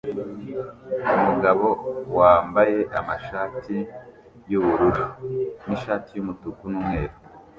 Umugabo 1.15 1.67
wambaye 2.17 2.79
amashati 2.99 3.77
yubururu 4.51 5.05
nishati 5.67 6.09
yumutuku 6.13 6.63
numweru 6.71 7.15